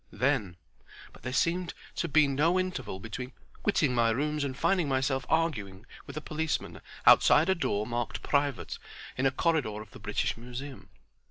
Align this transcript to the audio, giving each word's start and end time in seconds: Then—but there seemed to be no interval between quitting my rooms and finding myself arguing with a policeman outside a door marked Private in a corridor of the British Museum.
Then—but 0.09 1.21
there 1.21 1.31
seemed 1.31 1.75
to 1.97 2.07
be 2.07 2.27
no 2.27 2.59
interval 2.59 2.99
between 2.99 3.33
quitting 3.61 3.93
my 3.93 4.09
rooms 4.09 4.43
and 4.43 4.57
finding 4.57 4.87
myself 4.89 5.27
arguing 5.29 5.85
with 6.07 6.17
a 6.17 6.21
policeman 6.21 6.81
outside 7.05 7.49
a 7.49 7.53
door 7.53 7.85
marked 7.85 8.23
Private 8.23 8.79
in 9.15 9.27
a 9.27 9.31
corridor 9.31 9.79
of 9.79 9.91
the 9.91 9.99
British 9.99 10.35
Museum. 10.37 10.89